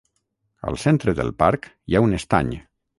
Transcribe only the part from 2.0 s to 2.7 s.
ha un estany.